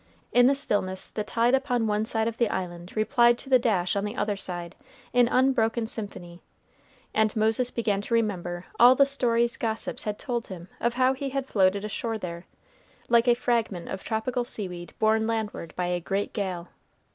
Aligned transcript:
In 0.33 0.47
the 0.47 0.55
stillness, 0.55 1.09
the 1.09 1.23
tide 1.23 1.53
upon 1.53 1.85
one 1.85 2.05
side 2.05 2.27
of 2.27 2.39
the 2.39 2.49
Island 2.49 2.91
replied 2.97 3.37
to 3.37 3.51
the 3.51 3.59
dash 3.59 3.95
on 3.95 4.03
the 4.03 4.15
other 4.15 4.35
side 4.35 4.75
in 5.13 5.27
unbroken 5.27 5.85
symphony, 5.85 6.41
and 7.13 7.35
Moses 7.35 7.69
began 7.69 8.01
to 8.01 8.15
remember 8.15 8.65
all 8.79 8.95
the 8.95 9.05
stories 9.05 9.57
gossips 9.57 10.05
had 10.05 10.17
told 10.17 10.47
him 10.47 10.69
of 10.79 10.95
how 10.95 11.13
he 11.13 11.29
had 11.29 11.45
floated 11.45 11.85
ashore 11.85 12.17
there, 12.17 12.47
like 13.09 13.27
a 13.27 13.35
fragment 13.35 13.89
of 13.89 14.03
tropical 14.03 14.43
seaweed 14.43 14.91
borne 14.97 15.27
landward 15.27 15.71
by 15.75 15.85
a 15.85 15.99
great 15.99 16.33
gale. 16.33 16.69